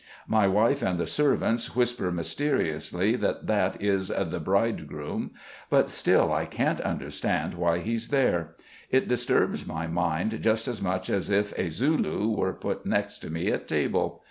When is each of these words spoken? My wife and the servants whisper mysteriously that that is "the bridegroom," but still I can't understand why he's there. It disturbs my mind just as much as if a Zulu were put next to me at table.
My 0.27 0.47
wife 0.47 0.81
and 0.81 0.99
the 0.99 1.05
servants 1.05 1.75
whisper 1.75 2.11
mysteriously 2.11 3.15
that 3.17 3.45
that 3.45 3.79
is 3.79 4.07
"the 4.07 4.39
bridegroom," 4.39 5.29
but 5.69 5.91
still 5.91 6.33
I 6.33 6.45
can't 6.47 6.79
understand 6.81 7.53
why 7.53 7.77
he's 7.81 8.09
there. 8.09 8.55
It 8.89 9.07
disturbs 9.07 9.67
my 9.67 9.85
mind 9.85 10.41
just 10.41 10.67
as 10.67 10.81
much 10.81 11.11
as 11.11 11.29
if 11.29 11.53
a 11.55 11.69
Zulu 11.69 12.31
were 12.35 12.51
put 12.53 12.83
next 12.83 13.19
to 13.19 13.29
me 13.29 13.51
at 13.51 13.67
table. 13.67 14.19